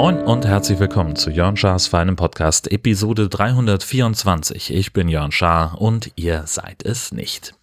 Moin 0.00 0.22
und 0.22 0.46
herzlich 0.46 0.78
willkommen 0.78 1.14
zu 1.14 1.30
Jörn 1.30 1.58
Schars 1.58 1.86
feinem 1.86 2.16
Podcast 2.16 2.72
Episode 2.72 3.28
324. 3.28 4.72
Ich 4.72 4.94
bin 4.94 5.08
Jörn 5.08 5.30
Schaar 5.30 5.78
und 5.78 6.12
ihr 6.16 6.44
seid 6.46 6.82
es 6.84 7.12
nicht. 7.12 7.54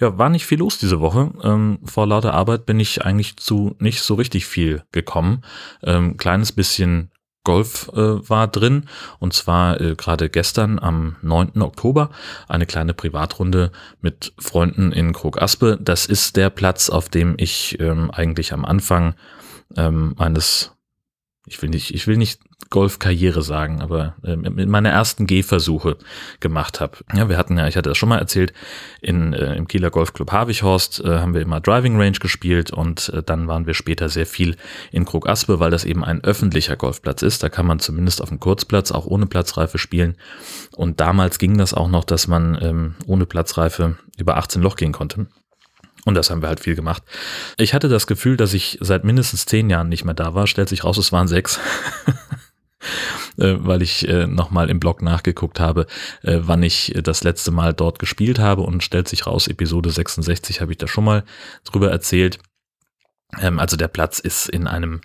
Ja, 0.00 0.18
war 0.18 0.28
nicht 0.28 0.46
viel 0.46 0.58
los 0.58 0.78
diese 0.78 1.00
Woche. 1.00 1.30
Ähm, 1.44 1.78
vor 1.84 2.08
lauter 2.08 2.34
Arbeit 2.34 2.66
bin 2.66 2.80
ich 2.80 3.04
eigentlich 3.04 3.36
zu 3.36 3.76
nicht 3.78 4.02
so 4.02 4.14
richtig 4.14 4.46
viel 4.46 4.82
gekommen. 4.90 5.42
Ähm, 5.84 6.16
kleines 6.16 6.50
bisschen 6.50 7.12
Golf 7.44 7.90
äh, 7.94 8.28
war 8.28 8.48
drin 8.48 8.86
und 9.18 9.32
zwar 9.32 9.80
äh, 9.80 9.94
gerade 9.94 10.28
gestern 10.28 10.78
am 10.78 11.16
9. 11.22 11.62
Oktober 11.62 12.10
eine 12.48 12.66
kleine 12.66 12.94
Privatrunde 12.94 13.72
mit 14.00 14.32
Freunden 14.38 14.92
in 14.92 15.12
Krog 15.12 15.40
Aspe. 15.40 15.78
Das 15.80 16.06
ist 16.06 16.36
der 16.36 16.50
Platz, 16.50 16.90
auf 16.90 17.08
dem 17.08 17.34
ich 17.38 17.80
ähm, 17.80 18.10
eigentlich 18.10 18.52
am 18.52 18.64
Anfang 18.64 19.14
ähm, 19.76 20.14
meines 20.18 20.72
ich 21.46 21.60
will 21.62 21.70
nicht, 21.70 21.94
ich 21.94 22.06
will 22.06 22.16
nicht 22.16 22.40
Golfkarriere 22.70 23.42
sagen, 23.42 23.82
aber 23.82 24.14
äh, 24.22 24.36
meiner 24.36 24.90
ersten 24.90 25.26
Gehversuche 25.26 25.96
gemacht 26.38 26.80
habe. 26.80 26.98
Ja, 27.12 27.28
wir 27.28 27.36
hatten 27.36 27.58
ja, 27.58 27.66
ich 27.66 27.76
hatte 27.76 27.88
das 27.88 27.98
schon 27.98 28.08
mal 28.08 28.18
erzählt, 28.18 28.52
in, 29.00 29.32
äh, 29.32 29.56
im 29.56 29.66
Kieler 29.66 29.90
Golfclub 29.90 30.30
Havichhorst 30.30 31.04
äh, 31.04 31.18
haben 31.18 31.34
wir 31.34 31.40
immer 31.40 31.60
Driving 31.60 32.00
Range 32.00 32.18
gespielt 32.18 32.70
und 32.70 33.08
äh, 33.08 33.24
dann 33.24 33.48
waren 33.48 33.66
wir 33.66 33.74
später 33.74 34.08
sehr 34.08 34.26
viel 34.26 34.56
in 34.92 35.04
Krug 35.04 35.28
Aspe, 35.28 35.58
weil 35.58 35.72
das 35.72 35.84
eben 35.84 36.04
ein 36.04 36.22
öffentlicher 36.22 36.76
Golfplatz 36.76 37.22
ist. 37.22 37.42
Da 37.42 37.48
kann 37.48 37.66
man 37.66 37.80
zumindest 37.80 38.22
auf 38.22 38.28
dem 38.28 38.38
Kurzplatz 38.38 38.92
auch 38.92 39.06
ohne 39.06 39.26
Platzreife 39.26 39.78
spielen. 39.78 40.16
Und 40.76 41.00
damals 41.00 41.40
ging 41.40 41.58
das 41.58 41.74
auch 41.74 41.88
noch, 41.88 42.04
dass 42.04 42.28
man 42.28 42.56
ähm, 42.62 42.94
ohne 43.06 43.26
Platzreife 43.26 43.96
über 44.16 44.36
18 44.36 44.62
Loch 44.62 44.76
gehen 44.76 44.92
konnte. 44.92 45.26
Und 46.04 46.14
das 46.14 46.30
haben 46.30 46.40
wir 46.40 46.48
halt 46.48 46.60
viel 46.60 46.76
gemacht. 46.76 47.02
Ich 47.56 47.74
hatte 47.74 47.88
das 47.88 48.06
Gefühl, 48.06 48.36
dass 48.36 48.54
ich 48.54 48.78
seit 48.80 49.04
mindestens 49.04 49.44
zehn 49.46 49.68
Jahren 49.68 49.88
nicht 49.88 50.04
mehr 50.04 50.14
da 50.14 50.34
war. 50.34 50.46
Stellt 50.46 50.68
sich 50.68 50.84
raus, 50.84 50.96
es 50.98 51.12
waren 51.12 51.28
sechs. 51.28 51.58
Äh, 53.38 53.56
weil 53.58 53.82
ich 53.82 54.08
äh, 54.08 54.26
nochmal 54.26 54.70
im 54.70 54.80
Blog 54.80 55.02
nachgeguckt 55.02 55.60
habe, 55.60 55.86
äh, 56.22 56.38
wann 56.40 56.62
ich 56.62 56.94
das 57.02 57.22
letzte 57.22 57.50
Mal 57.50 57.74
dort 57.74 57.98
gespielt 57.98 58.38
habe 58.38 58.62
und 58.62 58.82
stellt 58.82 59.08
sich 59.08 59.26
raus, 59.26 59.48
Episode 59.48 59.90
66 59.90 60.60
habe 60.60 60.72
ich 60.72 60.78
da 60.78 60.88
schon 60.88 61.04
mal 61.04 61.24
drüber 61.64 61.90
erzählt. 61.90 62.38
Ähm, 63.40 63.58
also 63.58 63.76
der 63.76 63.88
Platz 63.88 64.18
ist 64.18 64.48
in 64.48 64.66
einem 64.66 65.00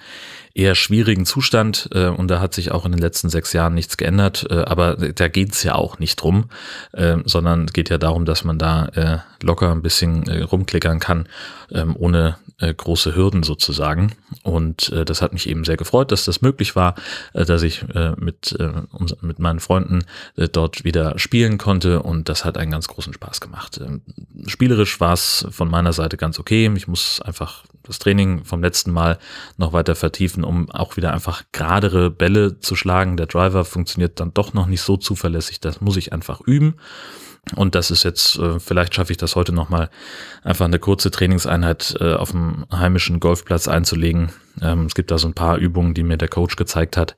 eher 0.56 0.74
schwierigen 0.74 1.26
Zustand 1.26 1.90
äh, 1.94 2.08
und 2.08 2.30
da 2.30 2.40
hat 2.40 2.54
sich 2.54 2.72
auch 2.72 2.86
in 2.86 2.94
den 2.94 3.02
letzten 3.02 3.30
sechs 3.30 3.52
Jahren 3.52 3.74
nichts 3.74 3.98
geändert. 3.98 4.48
Äh, 4.50 4.62
aber 4.62 4.96
da 4.96 5.28
geht 5.28 5.54
es 5.54 5.64
ja 5.64 5.76
auch 5.76 6.00
nicht 6.00 6.16
drum, 6.16 6.46
äh, 6.94 7.18
sondern 7.26 7.68
geht 7.68 7.90
ja 7.90 7.98
darum, 7.98 8.26
dass 8.26 8.46
man 8.46 8.58
da 8.58 8.86
äh, 8.88 9.18
locker 9.44 9.72
ein 9.72 9.82
bisschen 9.82 10.28
äh, 10.28 10.44
rumklickern 10.44 11.00
kann, 11.00 11.28
ähm, 11.72 11.96
ohne 12.00 12.38
äh, 12.60 12.74
große 12.74 13.16
Hürden 13.16 13.44
sozusagen. 13.44 14.14
Und 14.44 14.90
äh, 14.94 15.04
das 15.04 15.22
hat 15.22 15.34
mich 15.34 15.50
eben 15.50 15.66
sehr 15.66 15.76
gefreut, 15.76 16.14
dass 16.14 16.24
das 16.24 16.42
möglich 16.42 16.76
war, 16.76 16.96
äh, 17.34 17.44
dass 17.44 17.62
ich 17.62 17.84
äh, 17.94 18.14
mit, 18.18 18.56
äh, 18.58 18.72
mit 19.20 19.40
meinen 19.40 19.60
Freunden 19.60 20.06
äh, 20.38 20.48
dort 20.48 20.86
wieder 20.86 21.20
spielen 21.20 21.58
konnte 21.58 22.02
und 22.02 22.30
das 22.30 22.46
hat 22.46 22.58
einen 22.58 22.72
ganz 22.72 22.88
großen 22.88 23.14
Spaß 23.14 23.42
gemacht. 23.42 23.82
Ähm, 23.86 24.02
spielerisch 24.48 25.02
war 25.02 25.14
es 25.14 25.46
von 25.50 25.70
meiner 25.70 25.92
Seite 25.92 26.16
ganz 26.16 26.40
okay. 26.40 26.72
Ich 26.76 26.88
muss 26.88 27.22
einfach 27.22 27.66
das 27.86 28.00
Training 28.00 28.44
vom 28.44 28.62
letzten 28.62 28.92
Mal 28.92 29.18
noch 29.58 29.74
weiter 29.74 29.96
vertiefen, 29.96 30.44
um 30.44 30.70
auch 30.72 30.98
wieder 30.98 31.14
einfach 31.14 31.44
geradere 31.52 32.10
Bälle 32.10 32.60
zu 32.60 32.76
schlagen. 32.76 33.18
Der 33.18 33.28
Driver 33.28 33.66
funktioniert 33.66 34.20
dann 34.20 34.34
doch 34.34 34.54
noch 34.54 34.68
nicht 34.68 34.82
so 34.82 34.98
zuverlässig. 34.98 35.60
Das 35.60 35.82
muss 35.82 35.98
ich 35.98 36.14
einfach 36.14 36.42
üben. 36.42 36.76
Und 37.54 37.76
das 37.76 37.92
ist 37.92 38.04
jetzt, 38.04 38.40
äh, 38.40 38.60
vielleicht 38.60 38.96
schaffe 38.96 39.12
ich 39.12 39.18
das 39.18 39.36
heute 39.36 39.52
nochmal, 39.52 39.90
einfach 40.44 40.66
eine 40.66 40.80
kurze 40.80 41.12
Trainingseinheit 41.12 41.96
äh, 42.00 42.14
auf 42.14 42.32
dem 42.32 42.66
heimischen 42.72 43.20
Golfplatz 43.20 43.68
einzulegen. 43.68 44.32
Ähm, 44.62 44.86
es 44.86 44.96
gibt 44.96 45.12
da 45.12 45.20
so 45.20 45.28
ein 45.28 45.36
paar 45.36 45.58
Übungen, 45.58 45.94
die 45.94 46.04
mir 46.04 46.18
der 46.18 46.28
Coach 46.28 46.56
gezeigt 46.56 46.98
hat, 46.98 47.18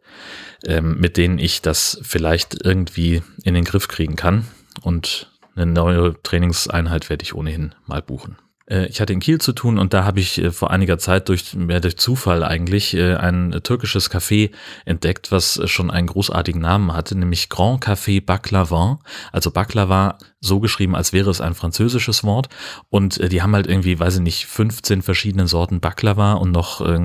ähm, 0.66 1.00
mit 1.00 1.16
denen 1.16 1.40
ich 1.40 1.62
das 1.62 2.00
vielleicht 2.02 2.58
irgendwie 2.66 3.24
in 3.44 3.54
den 3.54 3.64
Griff 3.64 3.88
kriegen 3.88 4.18
kann. 4.18 4.46
Und 4.82 5.32
eine 5.56 5.66
neue 5.66 6.22
Trainingseinheit 6.22 7.10
werde 7.10 7.24
ich 7.24 7.34
ohnehin 7.34 7.74
mal 7.86 8.02
buchen. 8.02 8.36
Äh, 8.70 8.88
ich 8.88 9.02
hatte 9.02 9.14
in 9.14 9.20
Kiel 9.20 9.40
zu 9.40 9.54
tun 9.54 9.78
und 9.78 9.94
da 9.94 10.04
habe 10.04 10.20
ich 10.20 10.38
äh, 10.38 10.52
vor 10.52 10.72
einiger 10.72 10.98
Zeit 10.98 11.30
durch, 11.30 11.54
mehr 11.56 11.80
durch 11.80 11.98
Zufall 11.98 12.44
eigentlich 12.44 12.94
äh, 12.94 13.16
ein 13.16 13.60
türkisches 13.64 14.12
Café 14.12 14.52
entdeckt, 14.86 15.32
was 15.32 15.62
schon 15.66 15.90
einen 15.90 16.08
großartigen 16.08 16.62
Namen 16.62 16.94
hatte, 16.94 17.18
nämlich 17.18 17.50
Grand 17.50 17.84
Café 17.84 18.24
Baklavan. 18.24 19.00
Also 19.32 19.52
Baklava 19.52 20.18
so 20.40 20.60
geschrieben, 20.60 20.96
als 20.96 21.14
wäre 21.14 21.30
es 21.30 21.42
ein 21.42 21.56
französisches 21.56 22.24
Wort. 22.24 22.50
Und 22.90 23.32
die 23.32 23.42
haben 23.42 23.56
halt 23.56 23.68
irgendwie, 23.68 24.00
weiß 24.00 24.18
ich 24.18 24.22
nicht, 24.22 24.46
15 24.46 25.02
verschiedene 25.02 25.48
Sorten 25.48 25.80
Baklava 25.80 26.34
und 26.34 26.52
noch 26.52 26.82
äh, 26.82 27.00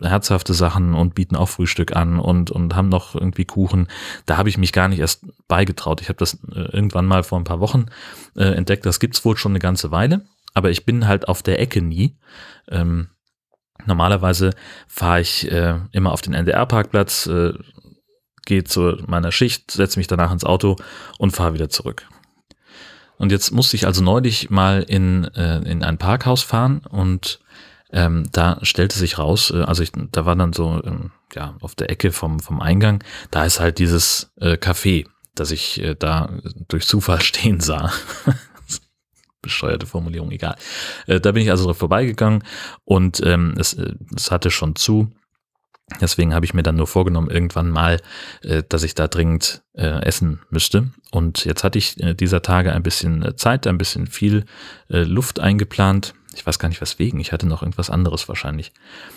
herzhafte 0.00 0.52
Sachen 0.52 0.94
und 0.94 1.14
bieten 1.14 1.36
auch 1.36 1.48
Frühstück 1.48 1.96
an 1.96 2.18
und, 2.18 2.50
und 2.50 2.74
haben 2.74 2.88
noch 2.88 3.14
irgendwie 3.14 3.44
Kuchen. 3.44 3.88
Da 4.26 4.36
habe 4.36 4.48
ich 4.48 4.58
mich 4.58 4.72
gar 4.72 4.88
nicht 4.88 4.98
erst 4.98 5.24
beigetraut. 5.48 6.00
Ich 6.00 6.08
habe 6.08 6.18
das 6.18 6.38
irgendwann 6.54 7.06
mal 7.06 7.22
vor 7.22 7.38
ein 7.38 7.44
paar 7.44 7.60
Wochen 7.60 7.86
äh, 8.36 8.44
entdeckt. 8.44 8.84
Das 8.84 9.00
gibt's 9.00 9.24
wohl 9.24 9.36
schon 9.36 9.52
eine 9.52 9.58
ganze 9.58 9.90
Weile 9.90 10.22
aber 10.54 10.70
ich 10.70 10.84
bin 10.84 11.06
halt 11.06 11.28
auf 11.28 11.42
der 11.42 11.60
Ecke 11.60 11.82
nie. 11.82 12.16
Ähm, 12.68 13.08
normalerweise 13.86 14.50
fahre 14.86 15.20
ich 15.20 15.50
äh, 15.50 15.78
immer 15.92 16.12
auf 16.12 16.22
den 16.22 16.34
NDR-Parkplatz, 16.34 17.26
äh, 17.26 17.52
gehe 18.44 18.64
zu 18.64 18.98
meiner 19.06 19.32
Schicht, 19.32 19.70
setze 19.70 19.98
mich 19.98 20.08
danach 20.08 20.32
ins 20.32 20.44
Auto 20.44 20.76
und 21.18 21.32
fahre 21.32 21.54
wieder 21.54 21.68
zurück. 21.68 22.06
Und 23.18 23.30
jetzt 23.30 23.52
musste 23.52 23.76
ich 23.76 23.86
also 23.86 24.02
neulich 24.02 24.50
mal 24.50 24.82
in, 24.82 25.24
äh, 25.36 25.58
in 25.58 25.84
ein 25.84 25.98
Parkhaus 25.98 26.42
fahren 26.42 26.82
und 26.88 27.38
ähm, 27.92 28.28
da 28.32 28.58
stellte 28.62 28.98
sich 28.98 29.18
raus, 29.18 29.50
äh, 29.50 29.62
also 29.62 29.82
ich, 29.82 29.92
da 29.94 30.24
war 30.24 30.34
dann 30.34 30.52
so, 30.52 30.82
ähm, 30.84 31.12
ja, 31.34 31.54
auf 31.60 31.74
der 31.74 31.90
Ecke 31.90 32.10
vom, 32.10 32.40
vom 32.40 32.60
Eingang, 32.60 33.04
da 33.30 33.44
ist 33.44 33.60
halt 33.60 33.78
dieses 33.78 34.32
äh, 34.40 34.54
Café, 34.54 35.06
das 35.34 35.50
ich 35.50 35.80
äh, 35.82 35.94
da 35.94 36.30
durch 36.68 36.86
Zufall 36.86 37.20
stehen 37.22 37.60
sah 37.60 37.92
bescheuerte 39.42 39.86
Formulierung, 39.86 40.30
egal. 40.30 40.56
Äh, 41.06 41.20
da 41.20 41.32
bin 41.32 41.42
ich 41.42 41.50
also 41.50 41.72
vorbeigegangen 41.74 42.44
und 42.84 43.20
ähm, 43.24 43.54
es, 43.58 43.74
äh, 43.74 43.94
es 44.16 44.30
hatte 44.30 44.50
schon 44.50 44.76
zu. 44.76 45.12
Deswegen 46.00 46.32
habe 46.32 46.46
ich 46.46 46.54
mir 46.54 46.62
dann 46.62 46.76
nur 46.76 46.86
vorgenommen, 46.86 47.30
irgendwann 47.30 47.68
mal, 47.68 48.00
äh, 48.42 48.62
dass 48.66 48.82
ich 48.82 48.94
da 48.94 49.08
dringend 49.08 49.62
äh, 49.74 50.02
essen 50.04 50.40
müsste. 50.48 50.90
Und 51.10 51.44
jetzt 51.44 51.64
hatte 51.64 51.78
ich 51.78 52.00
äh, 52.00 52.14
dieser 52.14 52.40
Tage 52.40 52.72
ein 52.72 52.82
bisschen 52.82 53.22
äh, 53.22 53.36
Zeit, 53.36 53.66
ein 53.66 53.78
bisschen 53.78 54.06
viel 54.06 54.44
äh, 54.88 55.02
Luft 55.02 55.40
eingeplant 55.40 56.14
ich 56.34 56.46
weiß 56.46 56.58
gar 56.58 56.68
nicht 56.68 56.80
weswegen. 56.80 57.20
Ich 57.20 57.32
hatte 57.32 57.46
noch 57.46 57.62
irgendwas 57.62 57.90
anderes 57.90 58.28
wahrscheinlich. 58.28 58.72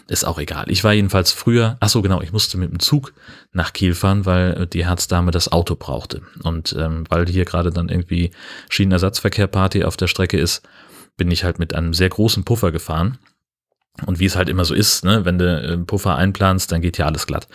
Ist 0.07 0.25
auch 0.25 0.39
egal. 0.39 0.65
Ich 0.69 0.83
war 0.83 0.93
jedenfalls 0.93 1.31
früher, 1.31 1.77
ach 1.79 1.89
so 1.89 2.01
genau, 2.01 2.21
ich 2.21 2.31
musste 2.31 2.57
mit 2.57 2.71
dem 2.71 2.79
Zug 2.79 3.13
nach 3.51 3.73
Kiel 3.73 3.93
fahren, 3.93 4.25
weil 4.25 4.61
äh, 4.61 4.67
die 4.67 4.85
Herzdame 4.85 5.31
das 5.31 5.51
Auto 5.51 5.75
brauchte. 5.75 6.21
Und 6.43 6.75
ähm, 6.77 7.05
weil 7.09 7.27
hier 7.27 7.45
gerade 7.45 7.71
dann 7.71 7.89
irgendwie 7.89 8.31
Schienenersatzverkehr-Party 8.69 9.83
auf 9.83 9.97
der 9.97 10.07
Strecke 10.07 10.37
ist, 10.37 10.67
bin 11.17 11.31
ich 11.31 11.43
halt 11.43 11.59
mit 11.59 11.73
einem 11.73 11.93
sehr 11.93 12.09
großen 12.09 12.43
Puffer 12.43 12.71
gefahren. 12.71 13.17
Und 14.05 14.19
wie 14.19 14.25
es 14.25 14.35
halt 14.35 14.49
immer 14.49 14.65
so 14.65 14.73
ist, 14.73 15.05
ne, 15.05 15.23
wenn 15.23 15.39
du 15.39 15.49
einen 15.49 15.83
äh, 15.83 15.85
Puffer 15.85 16.15
einplanst, 16.15 16.71
dann 16.71 16.81
geht 16.81 16.97
ja 16.97 17.05
alles 17.05 17.27
glatt. 17.27 17.47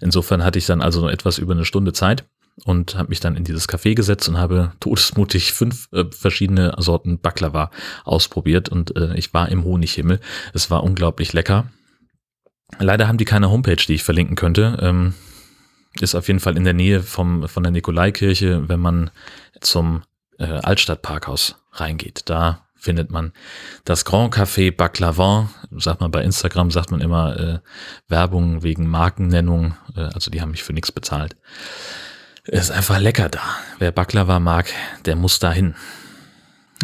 Insofern 0.00 0.42
hatte 0.42 0.58
ich 0.58 0.66
dann 0.66 0.82
also 0.82 1.00
noch 1.00 1.10
etwas 1.10 1.38
über 1.38 1.54
eine 1.54 1.64
Stunde 1.64 1.92
Zeit 1.92 2.24
und 2.64 2.94
habe 2.94 3.08
mich 3.08 3.20
dann 3.20 3.36
in 3.36 3.44
dieses 3.44 3.68
Café 3.68 3.94
gesetzt 3.94 4.28
und 4.28 4.38
habe 4.38 4.72
todesmutig 4.80 5.52
fünf 5.52 5.88
äh, 5.92 6.04
verschiedene 6.10 6.74
Sorten 6.78 7.18
Baklava 7.18 7.70
ausprobiert 8.04 8.68
und 8.68 8.96
äh, 8.96 9.14
ich 9.16 9.34
war 9.34 9.48
im 9.48 9.64
Honighimmel. 9.64 10.20
Es 10.52 10.70
war 10.70 10.84
unglaublich 10.84 11.32
lecker. 11.32 11.66
Leider 12.78 13.08
haben 13.08 13.18
die 13.18 13.24
keine 13.24 13.50
Homepage, 13.50 13.76
die 13.76 13.94
ich 13.94 14.04
verlinken 14.04 14.36
könnte. 14.36 14.78
Ähm, 14.80 15.14
ist 16.00 16.14
auf 16.14 16.26
jeden 16.28 16.40
Fall 16.40 16.56
in 16.56 16.64
der 16.64 16.72
Nähe 16.74 17.02
vom, 17.02 17.48
von 17.48 17.62
der 17.62 17.72
Nikolaikirche, 17.72 18.68
wenn 18.68 18.80
man 18.80 19.10
zum 19.60 20.02
äh, 20.38 20.44
Altstadtparkhaus 20.44 21.56
reingeht. 21.72 22.22
Da 22.26 22.66
findet 22.74 23.10
man 23.10 23.32
das 23.84 24.04
Grand 24.04 24.34
Café 24.34 24.74
Baklavan. 24.74 25.48
Sagt 25.76 26.00
man 26.00 26.10
bei 26.10 26.22
Instagram, 26.22 26.70
sagt 26.70 26.90
man 26.90 27.00
immer 27.00 27.38
äh, 27.38 27.58
Werbung 28.08 28.62
wegen 28.62 28.88
Markennennung. 28.88 29.74
Äh, 29.96 30.00
also 30.00 30.30
die 30.30 30.40
haben 30.40 30.50
mich 30.50 30.64
für 30.64 30.72
nichts 30.72 30.92
bezahlt. 30.92 31.36
Ist 32.46 32.70
einfach 32.70 32.98
lecker 32.98 33.28
da. 33.28 33.40
Wer 33.78 33.90
Baklava 33.90 34.38
mag, 34.38 34.70
der 35.06 35.16
muss 35.16 35.38
da 35.38 35.52
hin. 35.52 35.74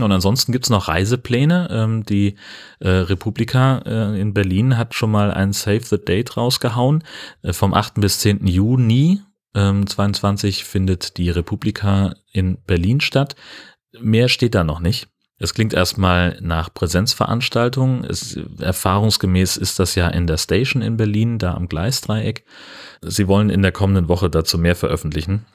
Und 0.00 0.12
ansonsten 0.12 0.52
gibt's 0.52 0.70
noch 0.70 0.88
Reisepläne. 0.88 1.68
Ähm, 1.70 2.04
die 2.04 2.36
äh, 2.78 2.88
Republika 2.88 3.82
äh, 3.84 4.20
in 4.20 4.32
Berlin 4.32 4.78
hat 4.78 4.94
schon 4.94 5.10
mal 5.10 5.30
ein 5.32 5.52
Save 5.52 5.82
the 5.82 5.98
Date 5.98 6.36
rausgehauen. 6.36 7.04
Äh, 7.42 7.52
vom 7.52 7.74
8. 7.74 7.94
bis 7.94 8.20
10. 8.20 8.46
Juni 8.46 9.20
ähm, 9.54 9.86
22 9.86 10.64
findet 10.64 11.18
die 11.18 11.28
Republika 11.28 12.14
in 12.32 12.58
Berlin 12.66 13.00
statt. 13.00 13.36
Mehr 14.00 14.28
steht 14.28 14.54
da 14.54 14.64
noch 14.64 14.80
nicht. 14.80 15.08
Es 15.40 15.54
klingt 15.54 15.72
erstmal 15.72 16.38
nach 16.42 16.72
Präsenzveranstaltungen. 16.72 18.04
Es, 18.04 18.38
erfahrungsgemäß 18.60 19.56
ist 19.56 19.78
das 19.78 19.94
ja 19.94 20.06
in 20.08 20.26
der 20.26 20.36
Station 20.36 20.82
in 20.82 20.98
Berlin, 20.98 21.38
da 21.38 21.54
am 21.54 21.66
Gleisdreieck. 21.66 22.44
Sie 23.00 23.26
wollen 23.26 23.48
in 23.48 23.62
der 23.62 23.72
kommenden 23.72 24.08
Woche 24.08 24.28
dazu 24.28 24.58
mehr 24.58 24.76
veröffentlichen. 24.76 25.46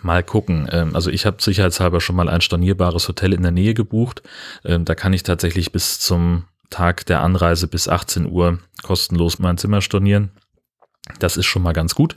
Mal 0.00 0.22
gucken. 0.22 0.66
Ähm, 0.72 0.96
also 0.96 1.10
ich 1.10 1.26
habe 1.26 1.42
sicherheitshalber 1.42 2.00
schon 2.00 2.16
mal 2.16 2.30
ein 2.30 2.40
stornierbares 2.40 3.06
Hotel 3.06 3.34
in 3.34 3.42
der 3.42 3.50
Nähe 3.50 3.74
gebucht. 3.74 4.22
Ähm, 4.64 4.86
da 4.86 4.94
kann 4.94 5.12
ich 5.12 5.22
tatsächlich 5.22 5.70
bis 5.70 6.00
zum 6.00 6.44
Tag 6.70 7.04
der 7.04 7.20
Anreise 7.20 7.68
bis 7.68 7.88
18 7.88 8.26
Uhr 8.26 8.58
kostenlos 8.82 9.38
mein 9.38 9.58
Zimmer 9.58 9.82
stornieren. 9.82 10.30
Das 11.18 11.36
ist 11.36 11.44
schon 11.44 11.62
mal 11.62 11.74
ganz 11.74 11.94
gut, 11.94 12.16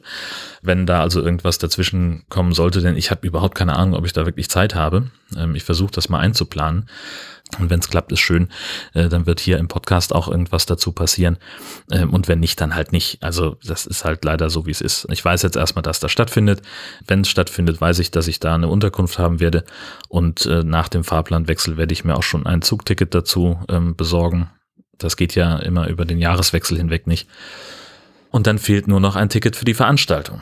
wenn 0.61 0.85
da 0.85 1.01
also 1.01 1.21
irgendwas 1.21 1.57
dazwischen 1.57 2.23
kommen 2.29 2.53
sollte, 2.53 2.81
denn 2.81 2.95
ich 2.95 3.11
habe 3.11 3.27
überhaupt 3.27 3.55
keine 3.55 3.75
Ahnung, 3.75 3.95
ob 3.95 4.05
ich 4.05 4.13
da 4.13 4.25
wirklich 4.25 4.49
Zeit 4.49 4.75
habe. 4.75 5.11
Ähm, 5.35 5.55
ich 5.55 5.63
versuche 5.65 5.91
das 5.91 6.07
mal 6.07 6.19
einzuplanen. 6.19 6.87
Und 7.59 7.69
wenn 7.69 7.79
es 7.79 7.89
klappt, 7.89 8.11
ist 8.13 8.19
schön. 8.19 8.49
Äh, 8.93 9.09
dann 9.09 9.25
wird 9.25 9.41
hier 9.41 9.57
im 9.57 9.67
Podcast 9.67 10.15
auch 10.15 10.29
irgendwas 10.29 10.65
dazu 10.65 10.93
passieren. 10.93 11.37
Ähm, 11.91 12.11
und 12.13 12.29
wenn 12.29 12.39
nicht, 12.39 12.61
dann 12.61 12.75
halt 12.75 12.93
nicht. 12.93 13.21
Also 13.21 13.57
das 13.65 13.85
ist 13.85 14.05
halt 14.05 14.23
leider 14.23 14.49
so, 14.49 14.65
wie 14.65 14.71
es 14.71 14.81
ist. 14.81 15.05
Ich 15.11 15.23
weiß 15.23 15.41
jetzt 15.41 15.57
erstmal, 15.57 15.83
dass 15.83 15.99
das 15.99 16.11
stattfindet. 16.11 16.61
Wenn 17.05 17.21
es 17.21 17.29
stattfindet, 17.29 17.81
weiß 17.81 17.99
ich, 17.99 18.11
dass 18.11 18.27
ich 18.27 18.39
da 18.39 18.55
eine 18.55 18.69
Unterkunft 18.69 19.19
haben 19.19 19.41
werde. 19.41 19.65
Und 20.07 20.45
äh, 20.45 20.63
nach 20.63 20.87
dem 20.87 21.03
Fahrplanwechsel 21.03 21.75
werde 21.75 21.93
ich 21.93 22.05
mir 22.05 22.15
auch 22.15 22.23
schon 22.23 22.45
ein 22.45 22.61
Zugticket 22.61 23.13
dazu 23.13 23.59
ähm, 23.69 23.97
besorgen. 23.97 24.49
Das 24.97 25.17
geht 25.17 25.35
ja 25.35 25.57
immer 25.57 25.87
über 25.87 26.05
den 26.05 26.19
Jahreswechsel 26.19 26.77
hinweg 26.77 27.05
nicht. 27.05 27.27
Und 28.29 28.47
dann 28.47 28.59
fehlt 28.59 28.87
nur 28.87 28.99
noch 28.99 29.15
ein 29.15 29.29
Ticket 29.29 29.55
für 29.55 29.65
die 29.65 29.73
Veranstaltung. 29.73 30.41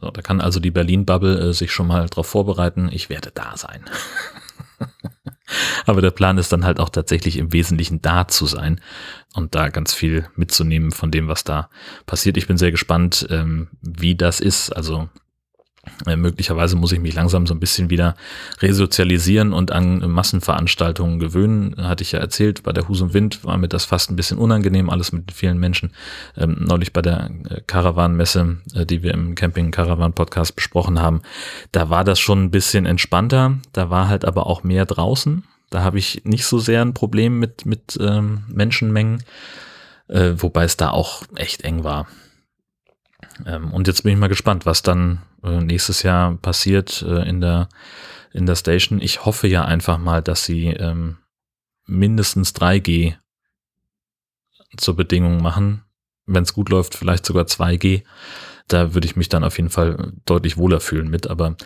So, 0.00 0.10
da 0.10 0.20
kann 0.20 0.40
also 0.40 0.60
die 0.60 0.70
Berlin-Bubble 0.70 1.50
äh, 1.50 1.52
sich 1.52 1.72
schon 1.72 1.86
mal 1.86 2.06
darauf 2.06 2.26
vorbereiten, 2.26 2.88
ich 2.92 3.08
werde 3.08 3.30
da 3.32 3.56
sein. 3.56 3.84
Aber 5.86 6.00
der 6.00 6.10
Plan 6.10 6.38
ist 6.38 6.52
dann 6.52 6.64
halt 6.64 6.80
auch 6.80 6.88
tatsächlich 6.88 7.36
im 7.36 7.52
Wesentlichen 7.52 8.02
da 8.02 8.26
zu 8.26 8.46
sein 8.46 8.80
und 9.34 9.54
da 9.54 9.68
ganz 9.68 9.92
viel 9.92 10.26
mitzunehmen 10.34 10.90
von 10.90 11.10
dem, 11.10 11.28
was 11.28 11.44
da 11.44 11.68
passiert. 12.06 12.36
Ich 12.36 12.46
bin 12.46 12.56
sehr 12.56 12.70
gespannt, 12.70 13.26
ähm, 13.30 13.68
wie 13.80 14.14
das 14.14 14.40
ist. 14.40 14.70
Also 14.70 15.08
äh, 16.06 16.14
möglicherweise 16.14 16.76
muss 16.76 16.92
ich 16.92 17.00
mich 17.00 17.14
langsam 17.14 17.46
so 17.46 17.54
ein 17.54 17.60
bisschen 17.60 17.90
wieder 17.90 18.14
resozialisieren 18.60 19.52
und 19.52 19.72
an 19.72 19.98
Massenveranstaltungen 20.10 21.18
gewöhnen. 21.18 21.74
Hatte 21.76 22.02
ich 22.02 22.12
ja 22.12 22.20
erzählt, 22.20 22.62
bei 22.62 22.72
der 22.72 22.88
Hus 22.88 23.00
und 23.00 23.14
Wind 23.14 23.44
war 23.44 23.58
mir 23.58 23.68
das 23.68 23.84
fast 23.84 24.10
ein 24.10 24.16
bisschen 24.16 24.38
unangenehm, 24.38 24.90
alles 24.90 25.10
mit 25.10 25.32
vielen 25.32 25.58
Menschen. 25.58 25.92
Ähm, 26.36 26.56
neulich 26.60 26.92
bei 26.92 27.02
der 27.02 27.30
äh, 27.48 27.60
Caravan-Messe, 27.66 28.58
äh, 28.74 28.86
die 28.86 29.02
wir 29.02 29.12
im 29.12 29.34
Camping-Caravan-Podcast 29.34 30.54
besprochen 30.54 31.00
haben, 31.00 31.22
da 31.72 31.90
war 31.90 32.04
das 32.04 32.20
schon 32.20 32.44
ein 32.44 32.50
bisschen 32.50 32.86
entspannter. 32.86 33.58
Da 33.72 33.90
war 33.90 34.08
halt 34.08 34.24
aber 34.24 34.46
auch 34.46 34.62
mehr 34.62 34.86
draußen. 34.86 35.44
Da 35.70 35.82
habe 35.82 35.98
ich 35.98 36.22
nicht 36.24 36.44
so 36.44 36.58
sehr 36.58 36.82
ein 36.82 36.94
Problem 36.94 37.38
mit, 37.40 37.66
mit 37.66 37.98
ähm, 38.00 38.44
Menschenmengen, 38.48 39.24
äh, 40.08 40.32
wobei 40.36 40.64
es 40.64 40.76
da 40.76 40.90
auch 40.90 41.24
echt 41.34 41.62
eng 41.62 41.82
war. 41.82 42.06
Ähm, 43.46 43.72
und 43.72 43.86
jetzt 43.86 44.02
bin 44.02 44.12
ich 44.12 44.18
mal 44.18 44.28
gespannt, 44.28 44.66
was 44.66 44.82
dann 44.82 45.22
äh, 45.42 45.60
nächstes 45.60 46.02
Jahr 46.02 46.36
passiert 46.36 47.02
äh, 47.02 47.28
in 47.28 47.40
der 47.40 47.68
in 48.32 48.46
der 48.46 48.56
Station. 48.56 49.00
Ich 49.00 49.24
hoffe 49.24 49.46
ja 49.46 49.64
einfach 49.64 49.98
mal, 49.98 50.22
dass 50.22 50.44
sie 50.44 50.68
ähm, 50.68 51.18
mindestens 51.86 52.54
3G 52.54 53.14
zur 54.76 54.96
Bedingung 54.96 55.42
machen. 55.42 55.84
Wenn 56.26 56.44
es 56.44 56.54
gut 56.54 56.68
läuft, 56.70 56.94
vielleicht 56.94 57.26
sogar 57.26 57.44
2G. 57.44 58.04
Da 58.68 58.94
würde 58.94 59.06
ich 59.06 59.16
mich 59.16 59.28
dann 59.28 59.44
auf 59.44 59.58
jeden 59.58 59.70
Fall 59.70 60.12
deutlich 60.24 60.56
wohler 60.56 60.80
fühlen 60.80 61.08
mit. 61.08 61.26
Aber 61.26 61.56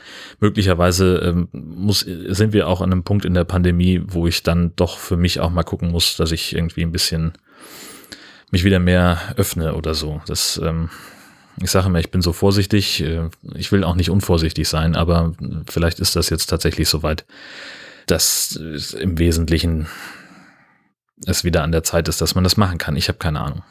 möglicherweise 0.41 1.19
ähm, 1.19 1.49
muss, 1.53 2.01
sind 2.01 2.53
wir 2.53 2.67
auch 2.69 2.81
an 2.81 2.91
einem 2.91 3.05
Punkt 3.05 3.25
in 3.25 3.35
der 3.35 3.45
Pandemie, 3.45 4.03
wo 4.07 4.27
ich 4.27 4.43
dann 4.43 4.75
doch 4.77 4.99
für 4.99 5.17
mich 5.17 5.41
auch 5.41 5.51
mal 5.51 5.63
gucken 5.63 5.93
muss, 5.93 6.17
dass 6.17 6.33
ich 6.33 6.55
irgendwie 6.55 6.83
ein 6.83 6.93
bisschen 6.93 7.33
mich 8.51 8.65
wieder 8.65 8.79
mehr 8.79 9.35
öffne 9.37 9.75
oder 9.75 9.95
so. 9.95 10.21
Das 10.27 10.61
ähm, 10.63 10.89
ich 11.61 11.71
sage 11.71 11.87
immer, 11.87 12.01
ich 12.01 12.11
bin 12.11 12.23
so 12.23 12.33
vorsichtig. 12.33 13.03
Äh, 13.03 13.31
ich 13.55 13.73
will 13.73 13.85
auch 13.85 13.95
nicht 13.95 14.11
unvorsichtig 14.11 14.69
sein, 14.69 14.97
aber 14.97 15.35
vielleicht 15.69 16.01
ist 16.01 16.17
das 16.17 16.31
jetzt 16.31 16.47
tatsächlich 16.47 16.89
soweit, 16.89 17.25
dass 18.07 18.57
im 18.57 19.19
Wesentlichen 19.19 19.87
es 21.27 21.45
wieder 21.45 21.63
an 21.63 21.73
der 21.73 21.83
Zeit 21.83 22.09
ist, 22.09 22.21
dass 22.21 22.35
man 22.35 22.45
das 22.45 22.57
machen 22.57 22.79
kann. 22.79 22.97
Ich 22.97 23.09
habe 23.09 23.19
keine 23.19 23.41
Ahnung. 23.41 23.63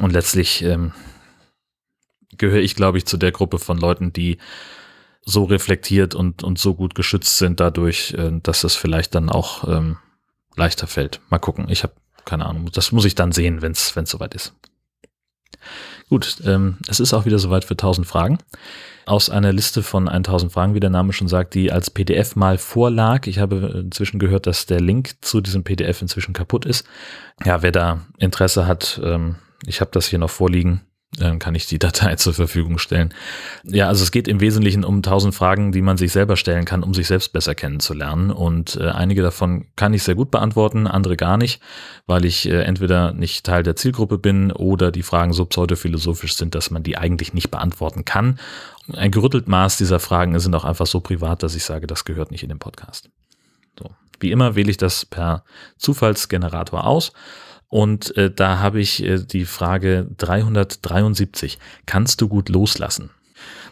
Und 0.00 0.12
letztlich 0.12 0.62
ähm, 0.62 0.92
gehöre 2.36 2.60
ich, 2.60 2.76
glaube 2.76 2.98
ich, 2.98 3.06
zu 3.06 3.16
der 3.16 3.32
Gruppe 3.32 3.58
von 3.58 3.78
Leuten, 3.78 4.12
die 4.12 4.38
so 5.24 5.44
reflektiert 5.44 6.14
und, 6.14 6.42
und 6.42 6.58
so 6.58 6.74
gut 6.74 6.94
geschützt 6.94 7.38
sind 7.38 7.60
dadurch, 7.60 8.14
äh, 8.14 8.32
dass 8.42 8.64
es 8.64 8.76
vielleicht 8.76 9.14
dann 9.14 9.30
auch 9.30 9.66
ähm, 9.68 9.96
leichter 10.56 10.86
fällt. 10.86 11.20
Mal 11.30 11.38
gucken. 11.38 11.68
Ich 11.68 11.82
habe 11.82 11.94
keine 12.24 12.46
Ahnung. 12.46 12.70
Das 12.72 12.92
muss 12.92 13.04
ich 13.04 13.14
dann 13.14 13.32
sehen, 13.32 13.62
wenn 13.62 13.72
es 13.72 13.94
soweit 14.04 14.34
ist. 14.34 14.54
Gut, 16.12 16.42
ähm, 16.44 16.76
es 16.88 17.00
ist 17.00 17.14
auch 17.14 17.24
wieder 17.24 17.38
soweit 17.38 17.64
für 17.64 17.72
1000 17.72 18.06
Fragen. 18.06 18.36
Aus 19.06 19.30
einer 19.30 19.50
Liste 19.50 19.82
von 19.82 20.10
1000 20.10 20.52
Fragen, 20.52 20.74
wie 20.74 20.80
der 20.80 20.90
Name 20.90 21.14
schon 21.14 21.26
sagt, 21.26 21.54
die 21.54 21.72
als 21.72 21.88
PDF 21.88 22.36
mal 22.36 22.58
vorlag. 22.58 23.26
Ich 23.26 23.38
habe 23.38 23.80
inzwischen 23.82 24.18
gehört, 24.18 24.46
dass 24.46 24.66
der 24.66 24.82
Link 24.82 25.14
zu 25.22 25.40
diesem 25.40 25.64
PDF 25.64 26.02
inzwischen 26.02 26.34
kaputt 26.34 26.66
ist. 26.66 26.86
Ja, 27.46 27.62
wer 27.62 27.72
da 27.72 28.02
Interesse 28.18 28.66
hat, 28.66 29.00
ähm, 29.02 29.36
ich 29.64 29.80
habe 29.80 29.90
das 29.90 30.06
hier 30.06 30.18
noch 30.18 30.28
vorliegen 30.28 30.82
dann 31.18 31.38
kann 31.38 31.54
ich 31.54 31.66
die 31.66 31.78
Datei 31.80 32.16
zur 32.16 32.34
Verfügung 32.34 32.78
stellen. 32.78 33.12
Ja, 33.64 33.88
also 33.88 34.02
es 34.02 34.10
geht 34.10 34.28
im 34.28 34.40
Wesentlichen 34.40 34.84
um 34.84 35.02
tausend 35.02 35.34
Fragen, 35.34 35.72
die 35.72 35.82
man 35.82 35.96
sich 35.96 36.12
selber 36.12 36.36
stellen 36.36 36.64
kann, 36.64 36.82
um 36.82 36.94
sich 36.94 37.06
selbst 37.06 37.32
besser 37.32 37.54
kennenzulernen. 37.54 38.30
Und 38.30 38.76
äh, 38.76 38.88
einige 38.88 39.22
davon 39.22 39.66
kann 39.76 39.94
ich 39.94 40.02
sehr 40.02 40.14
gut 40.14 40.30
beantworten, 40.30 40.86
andere 40.86 41.16
gar 41.16 41.36
nicht, 41.36 41.60
weil 42.06 42.24
ich 42.24 42.48
äh, 42.48 42.62
entweder 42.62 43.12
nicht 43.12 43.44
Teil 43.44 43.62
der 43.62 43.76
Zielgruppe 43.76 44.18
bin 44.18 44.52
oder 44.52 44.90
die 44.90 45.02
Fragen 45.02 45.32
so 45.32 45.44
pseudophilosophisch 45.44 46.34
sind, 46.34 46.54
dass 46.54 46.70
man 46.70 46.82
die 46.82 46.96
eigentlich 46.96 47.34
nicht 47.34 47.50
beantworten 47.50 48.04
kann. 48.04 48.38
Ein 48.92 49.10
gerüttelt 49.10 49.48
Maß 49.48 49.76
dieser 49.76 50.00
Fragen 50.00 50.38
sind 50.40 50.54
auch 50.54 50.64
einfach 50.64 50.86
so 50.86 51.00
privat, 51.00 51.42
dass 51.42 51.54
ich 51.54 51.64
sage, 51.64 51.86
das 51.86 52.04
gehört 52.04 52.30
nicht 52.30 52.42
in 52.42 52.48
den 52.48 52.58
Podcast. 52.58 53.10
So. 53.78 53.90
Wie 54.18 54.30
immer 54.30 54.54
wähle 54.54 54.70
ich 54.70 54.76
das 54.76 55.04
per 55.04 55.44
Zufallsgenerator 55.78 56.84
aus 56.84 57.12
und 57.72 58.14
äh, 58.18 58.30
da 58.30 58.58
habe 58.58 58.80
ich 58.80 59.02
äh, 59.02 59.16
die 59.16 59.46
Frage 59.46 60.06
373. 60.18 61.58
Kannst 61.86 62.20
du 62.20 62.28
gut 62.28 62.50
loslassen? 62.50 63.08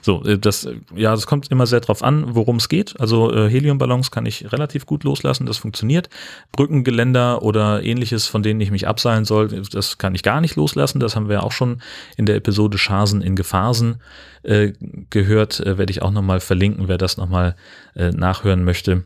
So, 0.01 0.25
äh, 0.25 0.39
das, 0.39 0.67
ja, 0.97 1.11
das 1.11 1.27
kommt 1.27 1.51
immer 1.51 1.67
sehr 1.67 1.81
drauf 1.81 2.03
an, 2.03 2.35
worum 2.35 2.57
es 2.57 2.71
geht. 2.71 2.99
Also 2.99 3.31
äh, 3.31 3.51
Heliumballons 3.51 4.11
kann 4.11 4.25
ich 4.25 4.55
relativ 4.55 4.87
gut 4.87 5.05
loslassen, 5.05 5.45
das 5.45 5.59
funktioniert. 5.59 6.09
Brückengeländer 6.51 7.43
oder 7.43 7.83
ähnliches, 7.83 8.27
von 8.27 8.43
denen 8.43 8.63
ich 8.63 8.71
mich 8.71 8.89
abseilen 8.89 9.27
soll, 9.27 9.49
das 9.71 9.99
kann 9.99 10.15
ich 10.15 10.23
gar 10.23 10.41
nicht 10.41 10.57
loslassen. 10.57 10.99
Das 10.99 11.15
haben 11.15 11.29
wir 11.29 11.43
auch 11.43 11.53
schon 11.53 11.83
in 12.17 12.25
der 12.25 12.37
Episode 12.37 12.79
Schasen 12.79 13.21
in 13.21 13.37
Gefahren 13.37 14.01
äh, 14.45 14.73
gehört. 15.11 15.61
Äh, 15.61 15.77
Werde 15.77 15.91
ich 15.91 16.01
auch 16.01 16.11
nochmal 16.11 16.41
verlinken, 16.41 16.89
wer 16.89 16.97
das 16.97 17.19
nochmal 17.19 17.55
äh, 17.95 18.13
nachhören 18.13 18.65
möchte. 18.65 19.05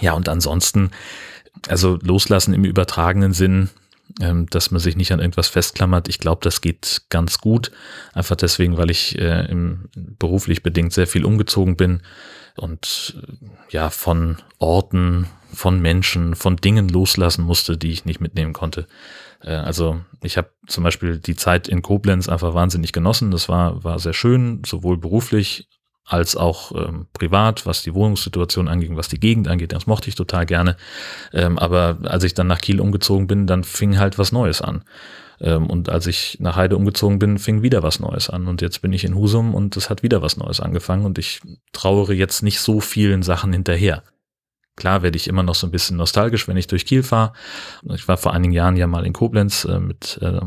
Ja, 0.00 0.14
und 0.14 0.28
ansonsten, 0.28 0.90
also 1.68 2.00
loslassen 2.02 2.52
im 2.52 2.64
übertragenen 2.64 3.32
Sinn, 3.32 3.70
ähm, 4.20 4.46
dass 4.50 4.70
man 4.70 4.80
sich 4.80 4.96
nicht 4.96 5.12
an 5.12 5.20
irgendwas 5.20 5.48
festklammert. 5.48 6.08
Ich 6.08 6.18
glaube, 6.18 6.40
das 6.42 6.60
geht 6.60 7.02
ganz 7.08 7.38
gut. 7.38 7.70
Einfach 8.12 8.36
deswegen, 8.36 8.76
weil 8.76 8.90
ich 8.90 9.18
äh, 9.18 9.46
im, 9.50 9.88
beruflich 9.94 10.62
bedingt 10.62 10.92
sehr 10.92 11.06
viel 11.06 11.24
umgezogen 11.24 11.76
bin 11.76 12.02
und 12.56 13.16
äh, 13.22 13.46
ja, 13.70 13.90
von 13.90 14.38
Orten, 14.58 15.26
von 15.52 15.80
Menschen, 15.80 16.34
von 16.34 16.56
Dingen 16.56 16.88
loslassen 16.88 17.44
musste, 17.44 17.76
die 17.76 17.90
ich 17.90 18.04
nicht 18.04 18.20
mitnehmen 18.20 18.52
konnte. 18.52 18.86
Äh, 19.40 19.52
also 19.52 20.00
ich 20.22 20.36
habe 20.36 20.50
zum 20.66 20.84
Beispiel 20.84 21.18
die 21.18 21.36
Zeit 21.36 21.68
in 21.68 21.82
Koblenz 21.82 22.28
einfach 22.28 22.54
wahnsinnig 22.54 22.92
genossen. 22.92 23.30
Das 23.30 23.48
war, 23.48 23.84
war 23.84 23.98
sehr 23.98 24.14
schön, 24.14 24.62
sowohl 24.64 24.98
beruflich 24.98 25.68
als 26.08 26.36
auch 26.36 26.72
ähm, 26.72 27.06
privat, 27.12 27.66
was 27.66 27.82
die 27.82 27.94
Wohnungssituation 27.94 28.66
anging, 28.66 28.96
was 28.96 29.08
die 29.08 29.20
Gegend 29.20 29.46
angeht. 29.46 29.72
Das 29.72 29.86
mochte 29.86 30.08
ich 30.08 30.14
total 30.14 30.46
gerne. 30.46 30.76
Ähm, 31.34 31.58
aber 31.58 31.98
als 32.04 32.24
ich 32.24 32.32
dann 32.32 32.46
nach 32.46 32.62
Kiel 32.62 32.80
umgezogen 32.80 33.26
bin, 33.26 33.46
dann 33.46 33.62
fing 33.62 33.98
halt 33.98 34.18
was 34.18 34.32
Neues 34.32 34.62
an. 34.62 34.84
Ähm, 35.40 35.66
und 35.66 35.90
als 35.90 36.06
ich 36.06 36.38
nach 36.40 36.56
Heide 36.56 36.76
umgezogen 36.76 37.18
bin, 37.18 37.38
fing 37.38 37.62
wieder 37.62 37.82
was 37.82 38.00
Neues 38.00 38.30
an. 38.30 38.48
Und 38.48 38.62
jetzt 38.62 38.80
bin 38.80 38.92
ich 38.94 39.04
in 39.04 39.14
Husum 39.14 39.54
und 39.54 39.76
es 39.76 39.90
hat 39.90 40.02
wieder 40.02 40.22
was 40.22 40.38
Neues 40.38 40.60
angefangen. 40.60 41.04
Und 41.04 41.18
ich 41.18 41.40
trauere 41.72 42.14
jetzt 42.14 42.42
nicht 42.42 42.60
so 42.60 42.80
vielen 42.80 43.22
Sachen 43.22 43.52
hinterher. 43.52 44.02
Klar 44.76 45.02
werde 45.02 45.16
ich 45.16 45.28
immer 45.28 45.42
noch 45.42 45.56
so 45.56 45.66
ein 45.66 45.72
bisschen 45.72 45.98
nostalgisch, 45.98 46.48
wenn 46.48 46.56
ich 46.56 46.68
durch 46.68 46.86
Kiel 46.86 47.02
fahre. 47.02 47.34
Ich 47.94 48.08
war 48.08 48.16
vor 48.16 48.32
einigen 48.32 48.54
Jahren 48.54 48.76
ja 48.76 48.86
mal 48.86 49.04
in 49.04 49.12
Koblenz 49.12 49.64
äh, 49.66 49.78
mit 49.78 50.18
äh, 50.22 50.40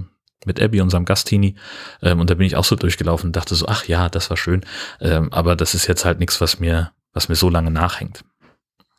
mit 0.45 0.62
Abby, 0.62 0.81
unserem 0.81 1.05
Gastini. 1.05 1.55
Ähm, 2.01 2.19
und 2.19 2.29
da 2.29 2.36
bin 2.36 2.45
ich 2.45 2.55
auch 2.55 2.65
so 2.65 2.75
durchgelaufen 2.75 3.29
und 3.29 3.36
dachte 3.36 3.55
so, 3.55 3.67
ach 3.67 3.86
ja, 3.86 4.10
das 4.10 4.29
war 4.29 4.38
schön. 4.38 4.65
Ähm, 5.00 5.31
aber 5.31 5.55
das 5.55 5.74
ist 5.74 5.88
jetzt 5.88 6.05
halt 6.05 6.19
nichts, 6.19 6.41
was 6.41 6.60
mir, 6.60 6.91
was 7.13 7.29
mir 7.29 7.36
so 7.36 7.50
lange 7.50 7.71
nachhängt. 7.71 8.24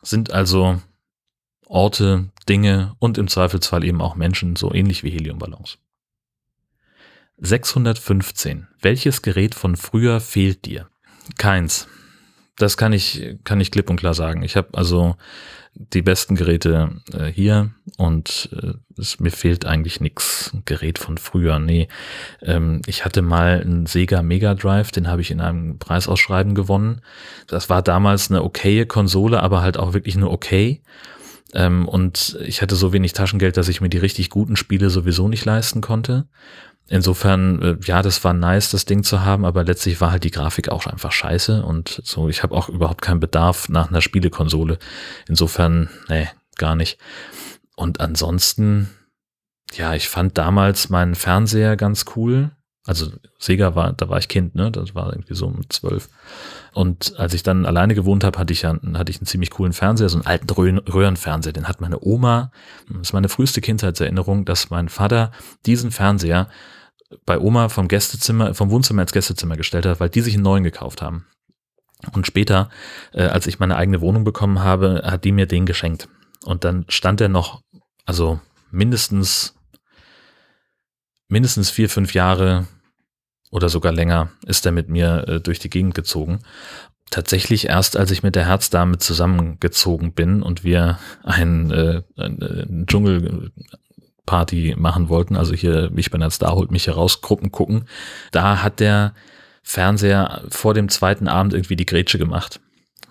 Sind 0.01 0.31
also 0.31 0.81
Orte, 1.65 2.29
Dinge 2.47 2.95
und 2.99 3.17
im 3.17 3.27
Zweifelsfall 3.27 3.83
eben 3.83 4.01
auch 4.01 4.15
Menschen 4.15 4.55
so 4.55 4.73
ähnlich 4.73 5.03
wie 5.03 5.09
Heliumballons. 5.09 5.79
615. 7.37 8.67
Welches 8.79 9.21
Gerät 9.21 9.55
von 9.55 9.75
früher 9.75 10.19
fehlt 10.19 10.65
dir? 10.65 10.87
Keins. 11.37 11.87
Das 12.57 12.77
kann 12.77 12.93
ich, 12.93 13.37
kann 13.43 13.59
ich 13.61 13.71
klipp 13.71 13.89
und 13.89 13.97
klar 13.97 14.13
sagen. 14.13 14.43
Ich 14.43 14.55
habe 14.55 14.69
also 14.73 15.15
die 15.75 16.03
besten 16.03 16.35
Geräte 16.35 17.01
äh, 17.13 17.25
hier 17.25 17.71
und 17.97 18.49
äh, 18.53 18.73
es, 18.99 19.19
mir 19.19 19.31
fehlt 19.31 19.65
eigentlich 19.65 20.01
nichts. 20.01 20.55
Gerät 20.65 20.99
von 20.99 21.17
früher, 21.17 21.57
nee. 21.57 21.87
Ähm, 22.41 22.81
ich 22.85 23.05
hatte 23.05 23.23
mal 23.23 23.61
einen 23.61 23.87
Sega 23.87 24.21
Mega 24.21 24.53
Drive, 24.53 24.91
den 24.91 25.07
habe 25.07 25.21
ich 25.21 25.31
in 25.31 25.41
einem 25.41 25.79
Preisausschreiben 25.79 26.53
gewonnen. 26.53 27.01
Das 27.47 27.69
war 27.69 27.81
damals 27.81 28.29
eine 28.29 28.43
okaye 28.43 28.85
Konsole, 28.85 29.41
aber 29.41 29.61
halt 29.61 29.77
auch 29.77 29.93
wirklich 29.93 30.15
nur 30.15 30.31
okay. 30.31 30.81
Ähm, 31.53 31.87
und 31.87 32.37
ich 32.45 32.61
hatte 32.61 32.75
so 32.75 32.93
wenig 32.93 33.13
Taschengeld, 33.13 33.57
dass 33.57 33.67
ich 33.67 33.81
mir 33.81 33.89
die 33.89 33.97
richtig 33.97 34.29
guten 34.29 34.55
Spiele 34.55 34.89
sowieso 34.89 35.27
nicht 35.27 35.45
leisten 35.45 35.81
konnte. 35.81 36.27
Insofern, 36.89 37.61
äh, 37.61 37.77
ja, 37.85 38.01
das 38.01 38.23
war 38.23 38.33
nice, 38.33 38.71
das 38.71 38.85
Ding 38.85 39.03
zu 39.03 39.21
haben, 39.23 39.45
aber 39.45 39.63
letztlich 39.63 40.01
war 40.01 40.11
halt 40.11 40.23
die 40.25 40.31
Grafik 40.31 40.69
auch 40.69 40.85
einfach 40.85 41.11
scheiße 41.11 41.63
und 41.63 42.01
so, 42.03 42.27
ich 42.29 42.43
habe 42.43 42.55
auch 42.55 42.69
überhaupt 42.69 43.01
keinen 43.01 43.19
Bedarf 43.19 43.69
nach 43.69 43.89
einer 43.89 44.01
Spielekonsole. 44.01 44.77
Insofern, 45.27 45.89
nee, 46.09 46.27
gar 46.57 46.75
nicht. 46.75 46.99
Und 47.75 48.01
ansonsten, 48.01 48.89
ja, 49.73 49.95
ich 49.95 50.09
fand 50.09 50.37
damals 50.37 50.89
meinen 50.89 51.15
Fernseher 51.15 51.77
ganz 51.77 52.05
cool. 52.15 52.51
Also 52.85 53.11
Sega 53.39 53.75
war, 53.75 53.93
da 53.93 54.09
war 54.09 54.17
ich 54.17 54.27
Kind, 54.27 54.55
ne? 54.55 54.69
Das 54.69 54.93
war 54.93 55.13
irgendwie 55.13 55.35
so 55.35 55.47
um 55.47 55.69
zwölf. 55.69 56.09
Und 56.73 57.17
als 57.17 57.33
ich 57.33 57.41
dann 57.41 57.65
alleine 57.65 57.95
gewohnt 57.95 58.23
habe, 58.25 58.37
hatte 58.37 58.51
ich 58.51 58.63
ja 58.63 58.77
hatte 58.95 59.09
ich 59.09 59.19
einen 59.19 59.25
ziemlich 59.25 59.51
coolen 59.51 59.71
Fernseher, 59.71 60.09
so 60.09 60.17
einen 60.17 60.25
alten 60.25 60.49
Röhrenfernseher. 60.49 61.53
Den 61.53 61.67
hat 61.67 61.79
meine 61.79 62.03
Oma, 62.03 62.51
das 62.89 63.09
ist 63.09 63.13
meine 63.13 63.29
früheste 63.29 63.61
Kindheitserinnerung, 63.61 64.43
dass 64.43 64.69
mein 64.69 64.89
Vater 64.89 65.31
diesen 65.65 65.91
Fernseher 65.91 66.49
bei 67.25 67.39
Oma 67.39 67.69
vom 67.69 67.87
Gästezimmer, 67.87 68.53
vom 68.53 68.69
Wohnzimmer 68.69 69.03
ins 69.03 69.13
Gästezimmer 69.13 69.55
gestellt 69.55 69.85
hat, 69.85 69.99
weil 69.99 70.09
die 70.09 70.21
sich 70.21 70.33
einen 70.33 70.43
neuen 70.43 70.63
gekauft 70.63 71.01
haben. 71.01 71.25
Und 72.11 72.27
später, 72.27 72.69
äh, 73.13 73.23
als 73.23 73.47
ich 73.47 73.59
meine 73.59 73.77
eigene 73.77 74.01
Wohnung 74.01 74.23
bekommen 74.23 74.59
habe, 74.59 75.03
hat 75.05 75.23
die 75.23 75.31
mir 75.31 75.45
den 75.45 75.65
geschenkt. 75.65 76.09
Und 76.43 76.65
dann 76.65 76.85
stand 76.89 77.21
er 77.21 77.29
noch, 77.29 77.61
also 78.05 78.41
mindestens, 78.71 79.55
mindestens 81.33 81.69
vier, 81.71 81.89
fünf 81.89 82.13
Jahre 82.13 82.67
oder 83.51 83.67
sogar 83.67 83.91
länger 83.91 84.29
ist 84.45 84.65
er 84.65 84.71
mit 84.71 84.87
mir 84.87 85.27
äh, 85.27 85.41
durch 85.41 85.59
die 85.59 85.69
Gegend 85.69 85.95
gezogen. 85.95 86.39
Tatsächlich 87.09 87.67
erst, 87.67 87.97
als 87.97 88.11
ich 88.11 88.23
mit 88.23 88.35
der 88.35 88.47
Herzdame 88.47 88.97
zusammengezogen 88.99 90.13
bin 90.13 90.41
und 90.41 90.63
wir 90.63 90.99
ein, 91.23 91.71
äh, 91.71 92.03
ein, 92.17 92.41
ein 92.41 92.85
Dschungelparty 92.87 94.75
machen 94.77 95.09
wollten, 95.09 95.35
also 95.35 95.53
hier, 95.53 95.91
ich 95.95 96.09
bin 96.11 96.23
als 96.23 96.35
Star, 96.35 96.55
holt 96.55 96.71
mich 96.71 96.87
heraus, 96.87 97.21
Gruppen 97.21 97.51
gucken, 97.51 97.87
da 98.31 98.63
hat 98.63 98.79
der 98.79 99.13
Fernseher 99.63 100.43
vor 100.49 100.73
dem 100.73 100.87
zweiten 100.89 101.27
Abend 101.27 101.53
irgendwie 101.53 101.75
die 101.75 101.85
Grätsche 101.85 102.17
gemacht. 102.17 102.59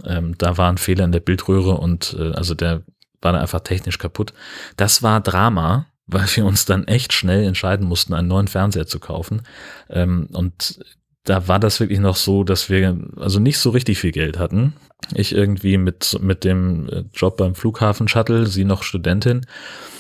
Ähm, 0.05 0.37
da 0.39 0.57
war 0.57 0.71
ein 0.71 0.79
Fehler 0.79 1.05
in 1.05 1.13
der 1.13 1.21
Bildröhre 1.21 1.77
und 1.77 2.17
äh, 2.19 2.33
also 2.33 2.55
der 2.55 2.83
war 3.21 3.33
dann 3.33 3.43
einfach 3.43 3.61
technisch 3.61 3.99
kaputt. 3.99 4.33
Das 4.77 5.03
war 5.03 5.21
Drama, 5.21 5.87
weil 6.13 6.27
wir 6.35 6.45
uns 6.45 6.65
dann 6.65 6.87
echt 6.87 7.13
schnell 7.13 7.45
entscheiden 7.45 7.87
mussten, 7.87 8.15
einen 8.15 8.29
neuen 8.29 8.49
Fernseher 8.49 8.87
zu 8.87 9.01
kaufen. 9.01 9.43
Ähm, 9.91 10.29
und 10.33 10.81
da 11.25 11.47
war 11.49 11.61
das 11.61 11.79
wirklich 11.79 12.01
noch 12.01 12.17
so, 12.17 12.45
dass 12.45 12.69
wir 12.69 12.99
also 13.17 13.39
nicht 13.39 13.59
so 13.59 13.71
richtig 13.71 13.99
viel 13.99 14.13
Geld 14.13 14.39
hatten. 14.39 14.75
Ich 15.15 15.35
irgendwie 15.35 15.79
mit, 15.79 16.19
mit 16.21 16.45
dem 16.45 16.89
äh, 16.89 17.05
Job 17.15 17.37
beim 17.37 17.55
Flughafen 17.55 18.09
Shuttle, 18.09 18.47
sie 18.47 18.65
noch 18.65 18.83
Studentin. 18.83 19.47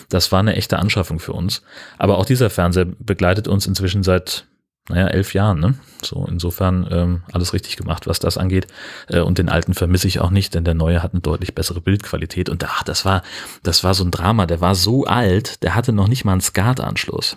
Das 0.09 0.33
war 0.33 0.40
eine 0.40 0.57
echte 0.57 0.78
Anschaffung 0.78 1.21
für 1.21 1.33
uns. 1.33 1.62
Aber 1.99 2.19
auch 2.19 2.26
dieser 2.26 2.50
Fernseher 2.50 2.87
begleitet 2.99 3.49
uns 3.49 3.66
inzwischen 3.66 4.02
seit 4.02 4.47
naja, 4.88 5.06
elf 5.06 5.32
Jahren, 5.32 5.60
ne? 5.60 5.74
So, 6.02 6.26
insofern 6.28 6.86
ähm, 6.90 7.22
alles 7.32 7.52
richtig 7.52 7.76
gemacht, 7.76 8.06
was 8.08 8.18
das 8.18 8.36
angeht. 8.36 8.66
Äh, 9.08 9.20
und 9.20 9.38
den 9.38 9.48
alten 9.48 9.74
vermisse 9.74 10.08
ich 10.08 10.18
auch 10.18 10.30
nicht, 10.30 10.54
denn 10.54 10.64
der 10.64 10.74
neue 10.74 11.02
hat 11.02 11.12
eine 11.12 11.20
deutlich 11.20 11.54
bessere 11.54 11.80
Bildqualität. 11.80 12.48
Und 12.48 12.64
ach, 12.64 12.82
das 12.82 13.04
war, 13.04 13.22
das 13.62 13.84
war 13.84 13.94
so 13.94 14.04
ein 14.04 14.10
Drama, 14.10 14.46
der 14.46 14.60
war 14.60 14.74
so 14.74 15.04
alt, 15.04 15.62
der 15.62 15.74
hatte 15.76 15.92
noch 15.92 16.08
nicht 16.08 16.24
mal 16.24 16.32
einen 16.32 16.40
SCART-Anschluss. 16.40 17.36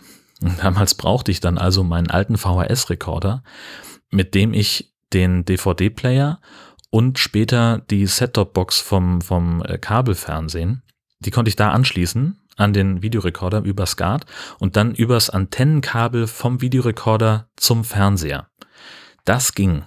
Damals 0.62 0.96
brauchte 0.96 1.32
ich 1.32 1.40
dann 1.40 1.58
also 1.58 1.84
meinen 1.84 2.10
alten 2.10 2.38
VHS-Rekorder, 2.38 3.44
mit 4.10 4.34
dem 4.34 4.54
ich 4.54 4.94
den 5.14 5.46
DVD-Player 5.46 6.40
und 6.90 7.20
später 7.20 7.84
die 7.90 8.08
Set-Top-Box 8.08 8.80
vom, 8.80 9.22
vom 9.22 9.62
äh, 9.64 9.78
Kabelfernsehen, 9.78 10.82
die 11.20 11.32
konnte 11.32 11.50
ich 11.50 11.56
da 11.56 11.72
anschließen 11.72 12.45
an 12.56 12.74
den 12.74 13.02
Videorekorder 13.02 13.62
über 13.62 13.86
SCART 13.86 14.26
und 14.60 14.76
dann 14.76 14.94
übers 14.94 15.30
Antennenkabel 15.30 16.28
vom 16.28 16.62
Videorekorder 16.62 17.50
zum 17.56 17.84
Fernseher. 17.84 18.48
Das 19.26 19.54
ging. 19.54 19.84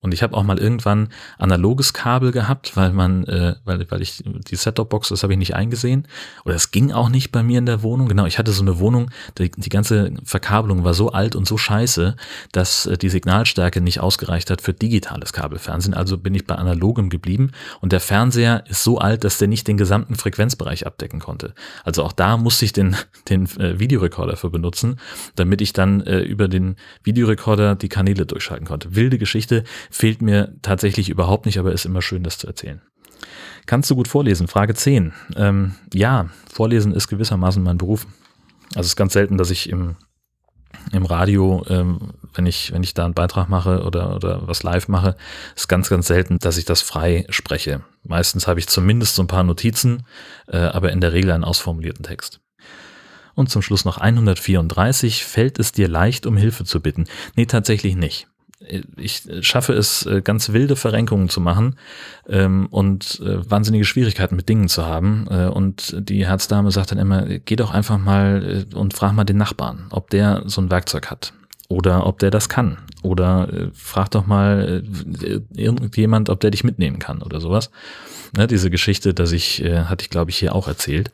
Und 0.00 0.14
ich 0.14 0.22
habe 0.22 0.36
auch 0.36 0.44
mal 0.44 0.58
irgendwann 0.58 1.08
analoges 1.38 1.92
Kabel 1.92 2.30
gehabt, 2.30 2.76
weil 2.76 2.92
man, 2.92 3.24
äh, 3.24 3.56
weil, 3.64 3.90
weil 3.90 4.00
ich 4.00 4.22
die 4.24 4.54
Set-Top-Box, 4.54 5.08
das 5.08 5.24
habe 5.24 5.32
ich 5.32 5.38
nicht 5.40 5.56
eingesehen. 5.56 6.06
Oder 6.44 6.54
es 6.54 6.70
ging 6.70 6.92
auch 6.92 7.08
nicht 7.08 7.32
bei 7.32 7.42
mir 7.42 7.58
in 7.58 7.66
der 7.66 7.82
Wohnung. 7.82 8.08
Genau, 8.08 8.24
ich 8.24 8.38
hatte 8.38 8.52
so 8.52 8.62
eine 8.62 8.78
Wohnung, 8.78 9.10
die, 9.38 9.50
die 9.50 9.68
ganze 9.68 10.12
Verkabelung 10.22 10.84
war 10.84 10.94
so 10.94 11.10
alt 11.10 11.34
und 11.34 11.48
so 11.48 11.58
scheiße, 11.58 12.14
dass 12.52 12.86
äh, 12.86 12.96
die 12.96 13.08
Signalstärke 13.08 13.80
nicht 13.80 13.98
ausgereicht 13.98 14.50
hat 14.50 14.62
für 14.62 14.72
digitales 14.72 15.32
Kabelfernsehen. 15.32 15.94
Also 15.94 16.16
bin 16.16 16.34
ich 16.34 16.46
bei 16.46 16.54
analogem 16.54 17.10
geblieben. 17.10 17.50
Und 17.80 17.90
der 17.90 18.00
Fernseher 18.00 18.62
ist 18.68 18.84
so 18.84 18.98
alt, 18.98 19.24
dass 19.24 19.38
der 19.38 19.48
nicht 19.48 19.66
den 19.66 19.78
gesamten 19.78 20.14
Frequenzbereich 20.14 20.86
abdecken 20.86 21.18
konnte. 21.18 21.54
Also 21.82 22.04
auch 22.04 22.12
da 22.12 22.36
musste 22.36 22.64
ich 22.64 22.72
den, 22.72 22.94
den 23.28 23.46
äh, 23.58 23.80
Videorekorder 23.80 24.36
für 24.36 24.50
benutzen, 24.50 25.00
damit 25.34 25.60
ich 25.60 25.72
dann 25.72 26.02
äh, 26.02 26.20
über 26.20 26.46
den 26.46 26.76
Videorekorder 27.02 27.74
die 27.74 27.88
Kanäle 27.88 28.26
durchschalten 28.26 28.66
konnte. 28.66 28.94
Wilde 28.94 29.18
Geschichte 29.18 29.64
fehlt 29.90 30.22
mir 30.22 30.54
tatsächlich 30.62 31.08
überhaupt 31.08 31.46
nicht, 31.46 31.58
aber 31.58 31.72
ist 31.72 31.86
immer 31.86 32.02
schön, 32.02 32.22
das 32.22 32.38
zu 32.38 32.46
erzählen. 32.46 32.82
Kannst 33.68 33.90
du 33.90 33.96
gut 33.96 34.08
vorlesen? 34.08 34.48
Frage 34.48 34.74
10. 34.74 35.12
Ähm, 35.36 35.74
ja, 35.92 36.30
Vorlesen 36.50 36.94
ist 36.94 37.08
gewissermaßen 37.08 37.62
mein 37.62 37.76
Beruf. 37.76 38.06
Also 38.70 38.80
es 38.80 38.86
ist 38.88 38.96
ganz 38.96 39.12
selten, 39.12 39.36
dass 39.36 39.50
ich 39.50 39.68
im, 39.68 39.96
im 40.92 41.04
Radio, 41.04 41.64
ähm, 41.68 42.14
wenn 42.32 42.46
ich, 42.46 42.72
wenn 42.72 42.82
ich 42.82 42.94
da 42.94 43.04
einen 43.04 43.12
Beitrag 43.12 43.50
mache 43.50 43.82
oder, 43.82 44.16
oder 44.16 44.48
was 44.48 44.62
live 44.62 44.88
mache, 44.88 45.16
ist 45.54 45.68
ganz, 45.68 45.90
ganz 45.90 46.06
selten, 46.06 46.38
dass 46.38 46.56
ich 46.56 46.64
das 46.64 46.80
frei 46.80 47.26
spreche. 47.28 47.82
Meistens 48.04 48.46
habe 48.46 48.58
ich 48.58 48.68
zumindest 48.68 49.16
so 49.16 49.22
ein 49.22 49.28
paar 49.28 49.44
Notizen, 49.44 50.04
äh, 50.46 50.56
aber 50.56 50.92
in 50.92 51.02
der 51.02 51.12
Regel 51.12 51.32
einen 51.32 51.44
ausformulierten 51.44 52.04
Text. 52.04 52.40
Und 53.34 53.50
zum 53.50 53.60
Schluss 53.60 53.84
noch 53.84 53.98
134. 53.98 55.24
Fällt 55.24 55.58
es 55.58 55.72
dir 55.72 55.88
leicht, 55.88 56.24
um 56.24 56.36
Hilfe 56.36 56.64
zu 56.64 56.80
bitten? 56.80 57.04
Nee, 57.36 57.46
tatsächlich 57.46 57.96
nicht 57.96 58.28
ich 58.96 59.22
schaffe 59.40 59.72
es, 59.72 60.04
äh, 60.06 60.20
ganz 60.22 60.52
wilde 60.52 60.76
Verrenkungen 60.76 61.28
zu 61.28 61.40
machen 61.40 61.76
ähm, 62.28 62.66
und 62.70 63.20
äh, 63.20 63.48
wahnsinnige 63.48 63.84
Schwierigkeiten 63.84 64.36
mit 64.36 64.48
Dingen 64.48 64.68
zu 64.68 64.84
haben. 64.84 65.26
Äh, 65.30 65.46
und 65.46 65.94
die 65.98 66.26
Herzdame 66.26 66.70
sagt 66.70 66.90
dann 66.90 66.98
immer, 66.98 67.22
geh 67.22 67.56
doch 67.56 67.72
einfach 67.72 67.98
mal 67.98 68.66
äh, 68.72 68.74
und 68.74 68.94
frag 68.94 69.12
mal 69.12 69.24
den 69.24 69.36
Nachbarn, 69.36 69.86
ob 69.90 70.10
der 70.10 70.42
so 70.46 70.60
ein 70.60 70.70
Werkzeug 70.70 71.10
hat 71.10 71.32
oder 71.68 72.06
ob 72.06 72.18
der 72.18 72.30
das 72.30 72.48
kann. 72.48 72.78
Oder 73.02 73.48
äh, 73.52 73.68
frag 73.72 74.10
doch 74.10 74.26
mal 74.26 74.82
äh, 75.22 75.40
irgendjemand, 75.54 76.28
ob 76.28 76.40
der 76.40 76.50
dich 76.50 76.64
mitnehmen 76.64 76.98
kann 76.98 77.22
oder 77.22 77.40
sowas. 77.40 77.70
Ne, 78.36 78.46
diese 78.46 78.70
Geschichte, 78.70 79.14
dass 79.14 79.32
ich, 79.32 79.62
äh, 79.62 79.84
hatte 79.84 80.02
ich 80.02 80.10
glaube 80.10 80.30
ich 80.30 80.38
hier 80.38 80.54
auch 80.54 80.66
erzählt. 80.66 81.12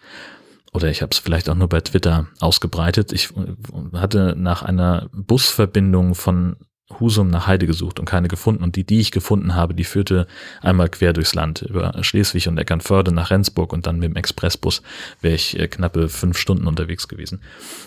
Oder 0.72 0.88
ich 0.88 1.02
habe 1.02 1.10
es 1.12 1.18
vielleicht 1.18 1.48
auch 1.48 1.54
nur 1.54 1.68
bei 1.68 1.80
Twitter 1.80 2.26
ausgebreitet. 2.40 3.12
Ich 3.12 3.30
äh, 3.36 3.96
hatte 3.96 4.34
nach 4.36 4.62
einer 4.62 5.08
Busverbindung 5.12 6.14
von 6.14 6.56
Husum 7.00 7.28
nach 7.28 7.46
Heide 7.46 7.66
gesucht 7.66 7.98
und 7.98 8.06
keine 8.06 8.28
gefunden. 8.28 8.62
Und 8.62 8.76
die, 8.76 8.84
die 8.84 9.00
ich 9.00 9.10
gefunden 9.10 9.54
habe, 9.54 9.74
die 9.74 9.84
führte 9.84 10.26
einmal 10.62 10.88
quer 10.88 11.12
durchs 11.12 11.34
Land, 11.34 11.62
über 11.62 11.92
Schleswig 12.02 12.48
und 12.48 12.58
Eckernförde 12.58 13.12
nach 13.12 13.30
Rendsburg 13.30 13.72
und 13.72 13.86
dann 13.86 13.98
mit 13.98 14.10
dem 14.10 14.16
Expressbus 14.16 14.82
wäre 15.20 15.34
ich 15.34 15.58
äh, 15.58 15.68
knappe 15.68 16.08
fünf 16.08 16.38
Stunden 16.38 16.66
unterwegs 16.66 17.08
gewesen. 17.08 17.40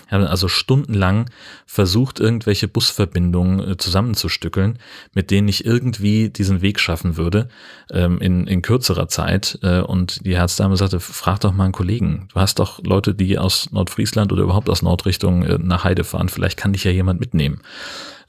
Ich 0.06 0.12
habe 0.12 0.28
also 0.28 0.48
stundenlang 0.48 1.30
versucht, 1.66 2.20
irgendwelche 2.20 2.68
Busverbindungen 2.68 3.72
äh, 3.72 3.76
zusammenzustückeln, 3.76 4.78
mit 5.14 5.30
denen 5.30 5.48
ich 5.48 5.64
irgendwie 5.64 6.30
diesen 6.30 6.62
Weg 6.62 6.80
schaffen 6.80 7.16
würde, 7.16 7.48
ähm, 7.90 8.20
in, 8.20 8.46
in 8.46 8.62
kürzerer 8.62 9.08
Zeit. 9.08 9.58
Äh, 9.62 9.80
und 9.80 10.24
die 10.24 10.36
Herzdame 10.36 10.76
sagte, 10.76 11.00
frag 11.00 11.40
doch 11.40 11.52
mal 11.52 11.64
einen 11.64 11.72
Kollegen. 11.72 12.28
Du 12.32 12.40
hast 12.40 12.58
doch 12.58 12.82
Leute, 12.84 13.14
die 13.14 13.38
aus 13.38 13.70
Nordfriesland 13.70 14.32
oder 14.32 14.42
überhaupt 14.42 14.68
aus 14.68 14.82
Nordrichtung 14.82 15.40
nach 15.64 15.84
Heide 15.84 16.04
fahren. 16.04 16.28
Vielleicht 16.28 16.56
kann 16.56 16.72
dich 16.72 16.84
ja 16.84 16.90
jemand 16.90 17.20
mitnehmen. 17.20 17.60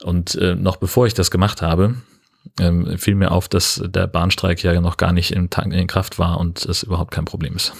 Und 0.03 0.35
äh, 0.35 0.55
noch 0.55 0.77
bevor 0.77 1.07
ich 1.07 1.13
das 1.13 1.31
gemacht 1.31 1.61
habe, 1.61 1.95
ähm, 2.59 2.97
fiel 2.97 3.15
mir 3.15 3.31
auf, 3.31 3.47
dass 3.47 3.81
der 3.85 4.07
Bahnstreik 4.07 4.63
ja 4.63 4.79
noch 4.79 4.97
gar 4.97 5.11
nicht 5.11 5.31
in, 5.31 5.49
in 5.71 5.87
Kraft 5.87 6.19
war 6.19 6.39
und 6.39 6.65
es 6.65 6.83
überhaupt 6.83 7.11
kein 7.11 7.25
Problem 7.25 7.55
ist. 7.55 7.73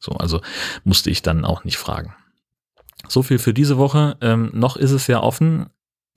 So, 0.00 0.12
also 0.12 0.40
musste 0.84 1.10
ich 1.10 1.22
dann 1.22 1.44
auch 1.44 1.64
nicht 1.64 1.76
fragen. 1.76 2.14
So 3.08 3.22
viel 3.22 3.38
für 3.38 3.54
diese 3.54 3.78
Woche. 3.78 4.16
Ähm, 4.20 4.50
noch 4.52 4.76
ist 4.76 4.90
es 4.92 5.06
ja 5.06 5.20
offen. 5.20 5.66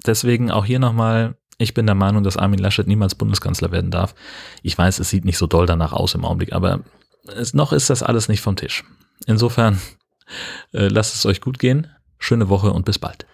Deswegen 0.05 0.51
auch 0.51 0.65
hier 0.65 0.79
nochmal, 0.79 1.36
ich 1.57 1.74
bin 1.74 1.86
der 1.86 1.95
Meinung, 1.95 2.24
dass 2.24 2.38
Armin 2.38 2.60
Laschet 2.60 2.88
niemals 2.88 3.15
Bundeskanzler 3.15 3.72
werden 3.72 3.91
darf. 3.91 4.15
Ich 4.63 4.77
weiß, 4.77 5.00
es 5.00 5.10
sieht 5.10 5.25
nicht 5.25 5.38
so 5.38 5.48
doll 5.48 5.65
danach 5.65 5.93
aus 5.93 6.15
im 6.15 6.25
Augenblick, 6.25 6.53
aber 6.53 6.81
es, 7.27 7.53
noch 7.53 7.72
ist 7.74 7.89
das 7.89 8.03
alles 8.03 8.27
nicht 8.27 8.41
vom 8.41 8.55
Tisch. 8.55 8.83
Insofern, 9.27 9.79
äh, 10.74 10.88
lasst 10.88 11.15
es 11.15 11.25
euch 11.25 11.41
gut 11.41 11.60
gehen. 11.60 11.88
Schöne 12.19 12.50
Woche 12.50 12.72
und 12.72 12.86
bis 12.86 13.00
bald. 13.00 13.25